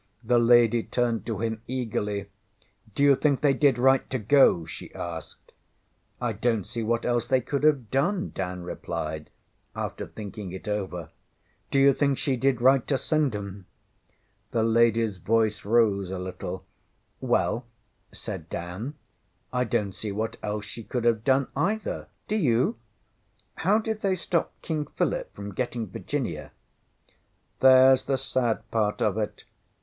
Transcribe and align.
The 0.23 0.39
lady 0.39 0.81
turned 0.81 1.27
to 1.27 1.41
him 1.43 1.61
eagerly. 1.67 2.25
ŌĆśDŌĆÖyou 2.95 3.21
think 3.21 3.41
they 3.41 3.53
did 3.53 3.77
right 3.77 4.09
to 4.09 4.17
go? 4.17 4.61
ŌĆÖ 4.61 4.67
she 4.67 4.95
asked. 4.95 5.51
ŌĆśI 6.19 6.39
donŌĆÖt 6.39 6.65
see 6.65 6.81
what 6.81 7.05
else 7.05 7.27
they 7.27 7.39
could 7.39 7.63
have 7.63 7.91
done, 7.91 8.31
ŌĆÖ 8.31 8.33
Dan 8.33 8.63
replied, 8.63 9.29
after 9.75 10.07
thinking 10.07 10.53
it 10.53 10.67
over. 10.67 11.11
ŌĆśDŌĆÖyou 11.71 11.95
think 11.95 12.17
she 12.17 12.35
did 12.35 12.61
right 12.61 12.87
to 12.87 12.97
send 12.97 13.33
ŌĆśem? 13.33 13.51
ŌĆÖ 13.51 13.63
The 14.49 14.63
ladyŌĆÖs 14.63 15.19
voice 15.21 15.63
rose 15.65 16.09
a 16.09 16.17
little. 16.17 16.65
ŌĆśWell, 17.21 17.61
ŌĆÖ 17.61 17.63
said 18.17 18.49
Dan, 18.49 18.95
ŌĆśI 19.53 19.69
donŌĆÖt 19.69 19.93
see 19.93 20.11
what 20.11 20.37
else 20.41 20.65
she 20.65 20.83
could 20.83 21.03
have 21.05 21.23
done, 21.23 21.47
either 21.55 22.07
do 22.27 22.35
you? 22.35 22.75
How 23.57 23.77
did 23.77 24.01
they 24.01 24.15
stop 24.15 24.59
King 24.63 24.87
Philip 24.87 25.31
from 25.35 25.53
getting 25.53 25.85
Virginia? 25.91 26.53
ŌĆÖ 27.61 27.67
ŌĆśThereŌĆÖs 27.69 28.05
the 28.07 28.17
sad 28.17 28.71
part 28.71 28.99
of 29.03 29.19
it. 29.19 29.43